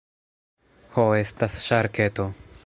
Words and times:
Ho 0.95 1.05
estas 1.19 1.59
ŝarketo. 1.67 2.27